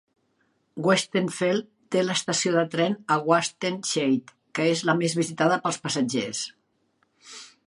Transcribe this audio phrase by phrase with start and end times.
[0.85, 6.47] Westenfeld té l'estació de tren a Wattenscheid, que és la més visitada pels passatgers.